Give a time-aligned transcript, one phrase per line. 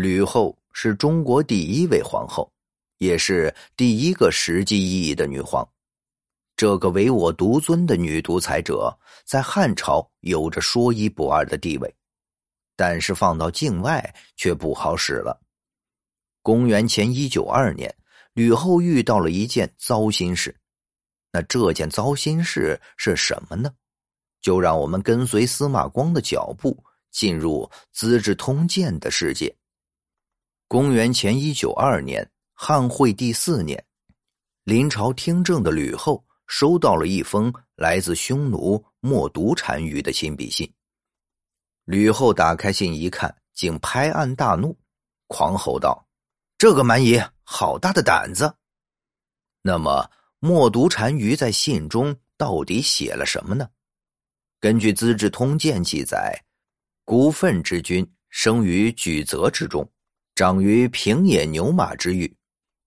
[0.00, 2.50] 吕后是中国第一位皇后，
[2.98, 5.68] 也是第一个实际意义的女皇。
[6.56, 11.94] 这个唯我独尊的女独裁者，在汉朝有着说一不二的地位，
[12.76, 15.38] 但是放到境外却不好使了。
[16.42, 17.94] 公元前一九二年，
[18.32, 20.54] 吕后遇到了一件糟心事。
[21.32, 23.70] 那这件糟心事是什么呢？
[24.40, 29.54] 就让我们跟随司马光的脚步，进入《资治通鉴》的世界。
[30.70, 33.84] 公元前一九二年，汉惠帝四年，
[34.62, 36.24] 临朝听政的吕后。
[36.46, 40.72] 收到了一封来自匈奴冒毒单于的亲笔信。
[41.84, 44.76] 吕后打开信一看，竟拍案大怒，
[45.26, 46.06] 狂吼道
[46.56, 48.52] ：“这个蛮夷，好大的胆子！”
[49.62, 50.08] 那么，
[50.38, 53.68] 冒毒单于在信中到底写了什么呢？
[54.60, 56.40] 根据《资治通鉴》记载，
[57.04, 59.88] 孤愤之君生于举泽之中，
[60.40, 62.34] 长于平野牛马之域，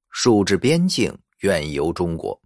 [0.09, 2.41] 数至边境，愿游中国。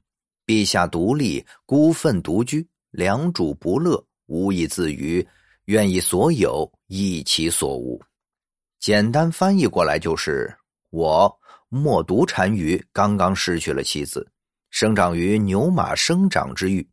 [0.45, 5.25] 陛下独立，孤愤独居，良主不乐，无以自娱，
[5.67, 7.97] 愿以所有益其所无。
[8.81, 10.53] 简单翻译过来就是：
[10.89, 11.33] 我
[11.69, 14.29] 莫毒单于刚刚失去了妻子，
[14.71, 16.85] 生长于牛马生长之域。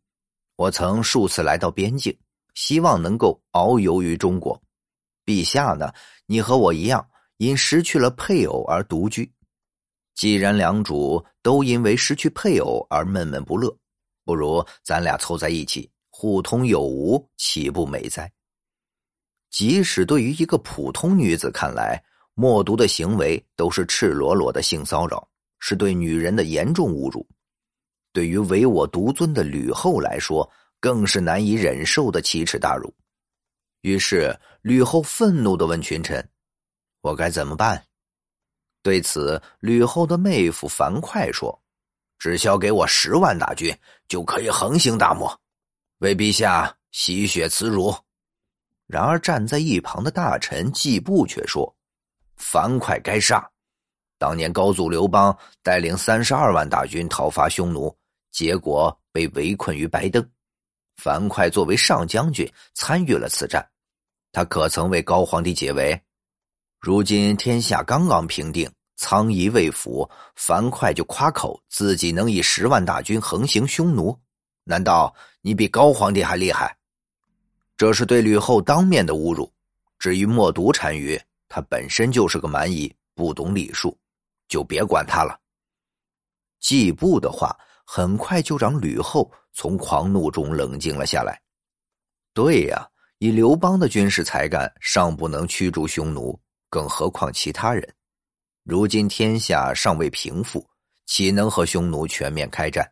[0.55, 2.17] 我曾数次来到边境，
[2.53, 4.57] 希望能够遨游于中国。
[5.25, 5.91] 陛下呢？
[6.25, 7.05] 你和我一样，
[7.37, 9.31] 因失去了配偶而独居。
[10.15, 13.75] 既然两主都因为失去配偶而闷闷不乐，
[14.23, 18.31] 不如咱俩凑在一起，互通有无，岂不美哉？
[19.51, 22.01] 即使对于一个普通女子看来，
[22.33, 25.27] 默读的行为都是赤裸裸的性骚扰，
[25.59, 27.25] 是对女人的严重侮辱；
[28.11, 30.49] 对于唯我独尊的吕后来说，
[30.79, 32.93] 更是难以忍受的奇耻大辱。
[33.81, 36.25] 于是，吕后愤怒的问群臣
[37.05, 37.85] ：“我该怎么办？”
[38.81, 41.61] 对此，吕后的妹夫樊哙说
[42.17, 43.75] ：“只需给我十万大军，
[44.07, 45.39] 就可以横行大漠，
[45.99, 47.95] 为陛下洗雪辞辱。”
[48.87, 51.75] 然而，站在一旁的大臣季布却说
[52.37, 53.47] ：“樊哙该杀！
[54.17, 57.95] 当年高祖刘邦带领三十二万大军讨伐匈奴，
[58.31, 60.27] 结果被围困于白登。
[60.97, 63.67] 樊哙作为上将军参与了此战，
[64.31, 65.99] 他可曾为高皇帝解围？”
[66.79, 74.17] 如今天下刚刚平定，苍夷未服，樊哙就夸口自己能以十万大军横行匈奴，
[74.63, 76.75] 难道你比高皇帝还厉害？
[77.75, 79.51] 这是对吕后当面的侮辱。
[79.97, 81.19] 至于默毒单于，
[81.49, 83.97] 他本身就是个蛮夷，不懂礼数，
[84.47, 85.39] 就别管他了。
[86.59, 91.41] 季布的话很快就让吕后从狂怒中冷静了下来。
[92.33, 92.87] 对呀，
[93.17, 96.39] 以刘邦的军事才干，尚不能驱逐匈奴。
[96.75, 97.95] 更何况其他人，
[98.65, 100.67] 如今天下尚未平复，
[101.05, 102.85] 岂能和匈奴全面开战？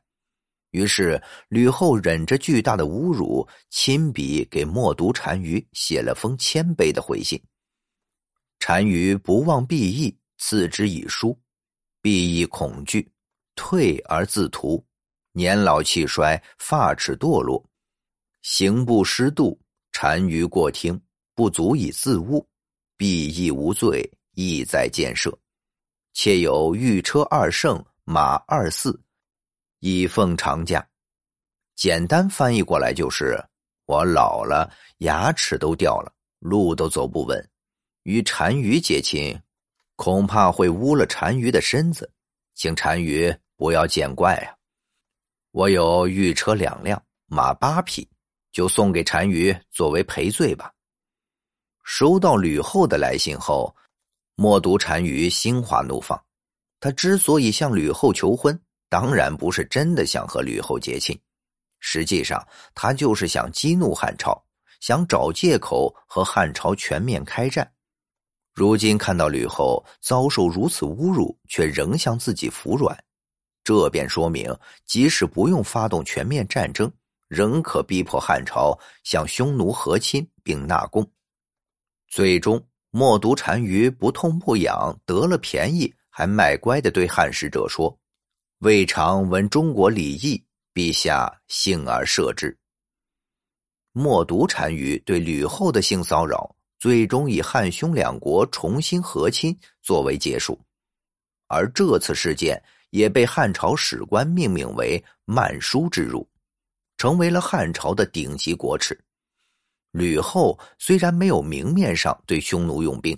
[0.71, 7.37] 于是吕后忍着巨大的侮辱，亲笔给默读单于写了封谦卑的回信。
[8.57, 11.37] 单于不忘毕义，赐之以书。
[12.01, 13.11] 毕义恐惧，
[13.53, 14.81] 退而自图。
[15.33, 17.61] 年老气衰，发齿堕落，
[18.43, 19.59] 行不失度，
[19.91, 20.97] 单于过听，
[21.35, 22.47] 不足以自悟。
[22.97, 25.37] 必亦无罪，意在建设。
[26.13, 29.01] 且有御车二乘，马二四，
[29.79, 30.87] 以奉长假。
[31.75, 33.43] 简单翻译过来就是：
[33.85, 37.49] 我老了，牙齿都掉了，路都走不稳，
[38.03, 39.35] 与单于结亲，
[39.95, 42.11] 恐怕会污了单于的身子，
[42.53, 44.53] 请单于不要见怪啊！
[45.51, 48.07] 我有御车两辆，马八匹，
[48.51, 50.71] 就送给单于作为赔罪吧。
[51.83, 53.75] 收到吕后的来信后，
[54.35, 56.19] 默读单于心花怒放。
[56.79, 61.17] 他之所以向吕后求婚，当然不是真的想和吕后结亲，
[61.79, 64.41] 实际上他就是想激怒汉朝，
[64.79, 67.69] 想找借口和汉朝全面开战。
[68.53, 72.97] 如今看到吕后遭受如此侮辱，却仍向自己服软，
[73.63, 74.53] 这便说明，
[74.85, 76.91] 即使不用发动全面战争，
[77.27, 81.09] 仍可逼迫汉朝向匈奴和亲并纳贡。
[82.15, 87.97] 最终，默毒单于不痛不痒，得了便宜，还卖乖的对汉使者说
[88.61, 90.39] ：“未尝闻中国礼义，
[90.75, 92.55] 陛下幸而赦之。”
[93.93, 100.61] 默毒单于对吕后的性骚扰，最终以汉匈两国重新和亲作为结束，
[101.47, 102.61] 而这次事件
[102.91, 106.29] 也被汉朝史官命名为“曼殊之辱”，
[106.95, 108.95] 成为了汉朝的顶级国耻。
[109.93, 113.15] 吕后虽然没有明面上对匈奴用兵，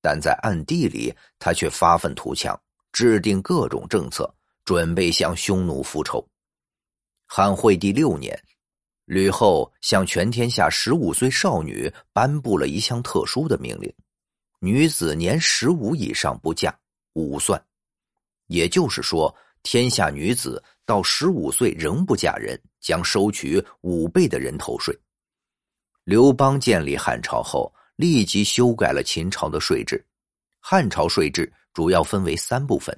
[0.00, 2.58] 但在暗地里，他却发愤图强，
[2.92, 4.34] 制定各种政策，
[4.64, 6.26] 准备向匈奴复仇。
[7.26, 8.42] 汉惠帝六年，
[9.04, 13.94] 吕后向全天下十五岁少女颁布了一项特殊的命令：
[14.60, 16.74] 女子年十五以上不嫁，
[17.12, 17.62] 五算。
[18.46, 24.98] 也就是说，天下女子到十五岁仍不嫁人，将收取五倍的人头税。
[26.04, 27.72] 刘邦建立汉朝后。
[27.96, 30.04] 立即修改了秦朝的税制。
[30.58, 32.92] 汉朝税制主要分为三部分：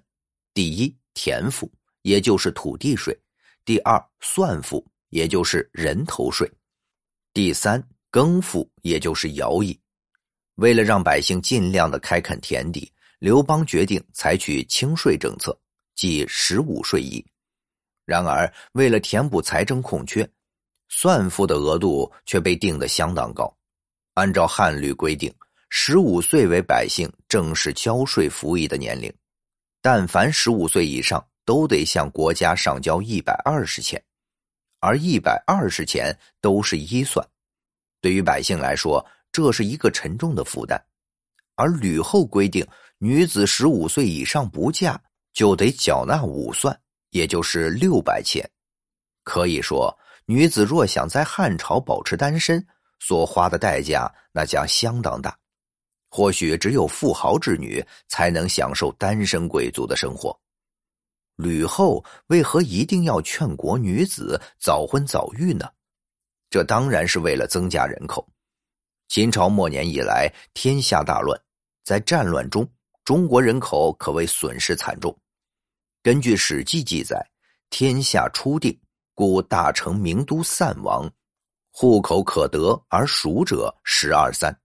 [0.55, 1.70] 第一，田赋，
[2.00, 3.12] 也就是土地税；
[3.62, 6.49] 第二，算赋，也就是人头税；
[7.35, 9.79] 第三，耕赋，也就是徭役。
[10.55, 15.55] 为了让百姓尽量的开垦田地，刘邦决定采取轻税政策，
[15.94, 17.23] 即十五税一。
[18.06, 20.26] 然而，为了填补财政空缺，
[20.88, 23.53] 算赋的额度却被定得相当高。
[24.15, 25.33] 按照汉律规定，
[25.69, 29.12] 十五岁为百姓正式交税服役的年龄，
[29.83, 34.03] 但凡十五岁以上，都得向国家上交一百二十钱，
[34.81, 37.27] 而一百二十钱都是一算。
[38.00, 40.82] 对于百姓来说，这是一个沉重的负担。
[41.56, 42.67] 而吕后规定，
[42.99, 45.00] 女子十五岁以上不嫁，
[45.32, 46.79] 就得缴纳五算，
[47.11, 48.49] 也就是六百钱。
[49.25, 49.94] 可以说，
[50.26, 52.64] 女子若想在汉朝保持单身，
[52.99, 55.37] 所花的代价那将相当大，
[56.08, 60.37] 或许只有富豪之女才能享受单身贵族的生活。
[61.37, 65.69] 吕后为何一定要劝国女子早婚早育呢？
[66.50, 68.26] 这当然是为了增加人口。
[69.08, 71.40] 秦朝末年以来，天下大乱，
[71.84, 72.69] 在战乱中，
[73.05, 75.17] 中国人口可谓损失惨重。
[76.02, 77.25] 根据《史记》记载，
[77.70, 78.76] 天下初定，
[79.17, 81.11] 故大成名都散亡。
[81.73, 84.57] 户口可得而属者十二三，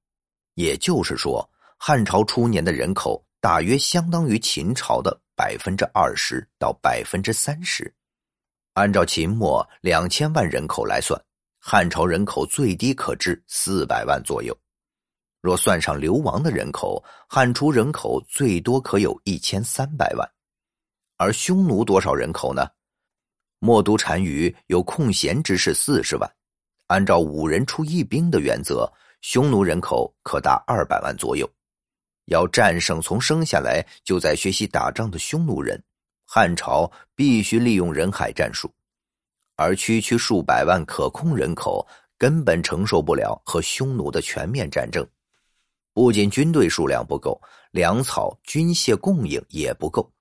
[0.54, 7.92] 也就是说，汉朝初年的人口大约相当于秦朝的百分之二十到百分之三十。
[8.74, 11.20] 按照秦末两千万人口来算，
[11.60, 14.56] 汉朝人口最低可至四百万左右。
[15.42, 20.30] 若算上流亡的人口，汉初人口最多可有一千三百万。
[21.18, 22.68] 而匈奴多少人口呢？
[23.62, 26.30] 冒都单于有空闲之士四十万。
[26.88, 28.92] 按照五人出一兵的原则，
[29.22, 31.48] 匈奴人口可达二百万左右。
[32.26, 35.82] 要战胜从生下来就在学习打仗的匈奴人，
[36.26, 38.70] 汉朝必须利用人海战术。
[39.56, 41.88] 而区区数百万可控人口
[42.18, 45.08] 根本承受不了和匈奴的全面战争。
[45.94, 47.40] 不仅军队数量不够，
[47.72, 50.12] 粮草、军械供应也不够。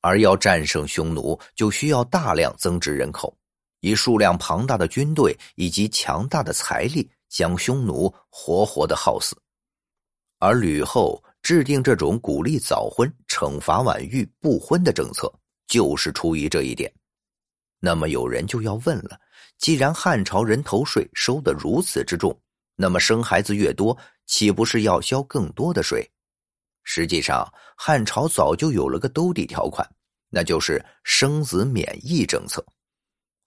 [0.00, 3.36] 而要战胜匈奴，就需要大量增值人口。
[3.80, 9.34] 以数量庞大的军队以及强大的财力，将匈奴活活的耗死。
[10.38, 15.32] 而吕后制定这种鼓励早婚、惩罚晚育、不婚的政策，
[15.66, 16.92] 就是出于这一点。
[17.78, 19.18] 那么有人就要问了：
[19.56, 22.38] 既然汉朝人头税收得如此之重，
[22.76, 26.06] 那么生孩子越多，岂不是要交更多的税？
[26.92, 29.88] 实际上，汉朝早就有了个兜底条款，
[30.28, 32.66] 那就是生子免役政策。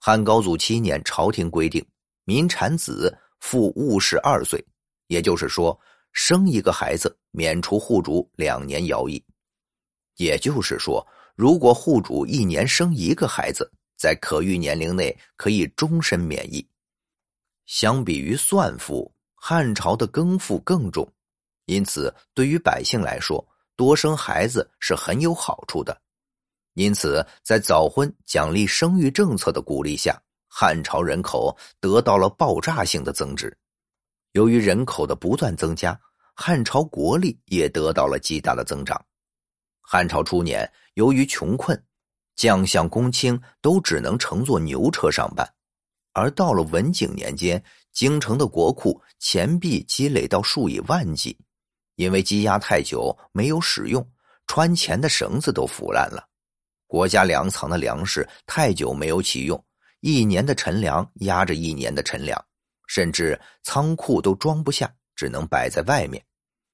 [0.00, 1.86] 汉高祖七年，朝廷规定，
[2.24, 4.64] 民产子父戊十二岁，
[5.08, 5.78] 也就是说，
[6.14, 9.22] 生一个孩子免除户主两年徭役。
[10.16, 16.66] 也就是说，如果户主一年生一个孩子，在可育年龄内可以终身免役。
[17.66, 21.06] 相比于算赋，汉朝的更赋更重，
[21.66, 26.00] 因此对于百姓来说，多生孩子是很有好处的。
[26.74, 33.56] 因此，在早婚奖励生育政策的鼓励下，汉朝人口得到了爆炸性的增值。
[34.32, 35.98] 由于人口的不断增加，
[36.34, 39.00] 汉朝国力也得到了极大的增长。
[39.80, 41.80] 汉朝初年，由于穷困，
[42.34, 45.46] 将相公卿都只能乘坐牛车上班；
[46.12, 51.38] 而到了文景年间，京城的国库钱币积累到数以万计，
[51.96, 54.06] 因为积压太久没有使用，
[54.46, 56.28] 穿钱的绳子都腐烂了。
[56.86, 59.64] 国家粮藏的粮食太久没有启用，
[60.00, 62.44] 一年的陈粮压着一年的陈粮，
[62.86, 66.24] 甚至仓库都装不下，只能摆在外面，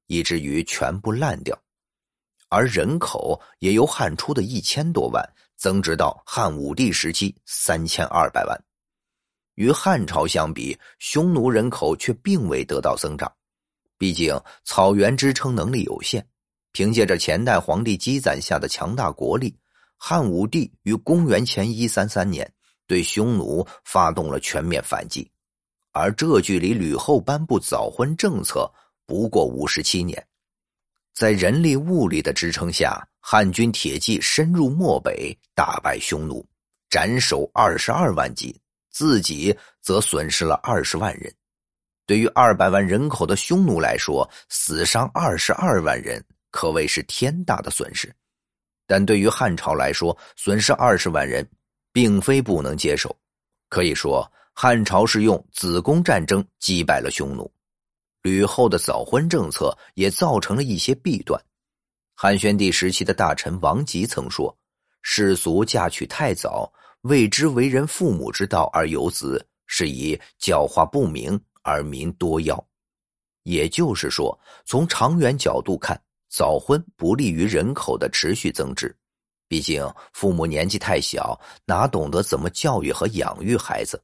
[0.07, 1.59] 以至于全部烂掉。
[2.49, 5.25] 而人口也由汉初的一千多万
[5.57, 8.61] 增值到汉武帝时期三千二百万。
[9.55, 13.33] 与汉朝相比，匈奴人口却并未得到增长，
[14.01, 16.27] 毕竟草原支撑能力有限，
[16.73, 19.55] 凭借着前代皇帝积攒下的强大国力。
[19.99, 22.51] 汉武帝于公元前一三三年
[22.87, 25.31] 对匈奴发动了全面反击，
[25.93, 28.67] 而这距离吕后颁布早婚政策
[29.05, 30.27] 不过五十七年。
[31.13, 36.43] 在人力物力的支撑下，汉军铁骑深入漠北，大败匈奴，
[36.89, 41.31] 斩首二十二万级，自己则损失了二十万人。
[42.11, 48.13] 对于二百万人口的匈奴来说，死伤二十二万人可谓是天大的损失。
[48.85, 51.49] 但对于汉朝来说，损失二十万人，
[51.93, 53.17] 并非不能接受。
[53.69, 57.49] 可以说，汉朝是用子宫战争击败了匈奴。
[58.23, 61.41] 吕后的早婚政策也造成了一些弊端。
[62.17, 64.53] 汉宣帝时期的大臣王吉曾说
[65.03, 71.41] ：“世俗嫁娶太早，未知为人父母之道而有子，是以教化不明
[71.71, 72.63] 而民多夭。”
[73.45, 78.95] 也就是说，从长远角度看，早婚不利于人口的持续增值。
[79.49, 84.01] 毕竟父母年纪太小，哪懂得怎么教育和养育孩子？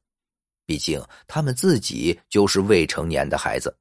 [0.65, 3.77] 毕竟他们自己就是未成年的孩子。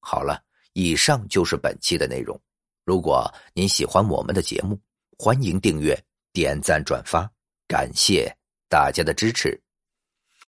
[0.00, 0.40] 好了，
[0.72, 2.40] 以上就是本期的内容。
[2.84, 4.80] 如果您喜欢我们的节目，
[5.18, 5.98] 欢迎订阅、
[6.32, 7.30] 点赞、转发，
[7.66, 8.34] 感谢
[8.68, 9.63] 大家的支持。